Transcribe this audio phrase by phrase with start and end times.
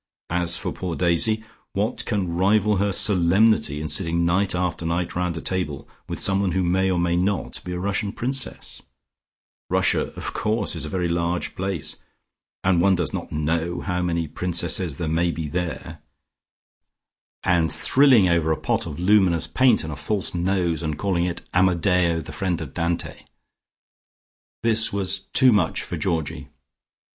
[0.31, 1.43] As for poor Daisy,
[1.73, 6.53] what can rival her solemnity in sitting night after night round a table with someone
[6.53, 8.81] who may or may not be a Russian princess
[9.69, 11.97] Russia of course is a very large place,
[12.63, 15.99] and one does not know how many princesses there may be there
[17.43, 21.43] and thrilling over a pot of luminous paint and a false nose and calling it
[21.53, 23.25] Amadeo the friend of Dante."
[24.63, 26.47] This was too much for Georgie.